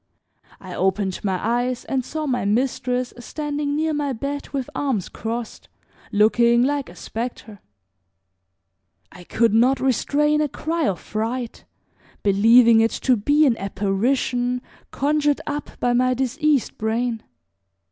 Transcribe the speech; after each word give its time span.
I 0.59 0.73
opened 0.73 1.23
my 1.23 1.37
eyes 1.45 1.85
and 1.85 2.03
saw 2.03 2.25
my 2.25 2.43
mistress 2.43 3.13
standing 3.19 3.75
near 3.75 3.93
my 3.93 4.13
bed 4.13 4.49
with 4.49 4.67
arms 4.73 5.09
crossed, 5.09 5.69
looking 6.11 6.63
like 6.63 6.89
a 6.89 6.95
specter. 6.95 7.59
I 9.11 9.23
could 9.23 9.53
not 9.53 9.79
restrain 9.79 10.41
a 10.41 10.49
cry 10.49 10.87
of 10.87 10.99
fright, 10.99 11.65
believing 12.23 12.79
it 12.81 12.89
to 13.03 13.15
be 13.15 13.45
an 13.45 13.55
apparition 13.57 14.63
conjured 14.89 15.39
up 15.45 15.69
by 15.79 15.93
my 15.93 16.15
diseased 16.15 16.79
brain. 16.79 17.21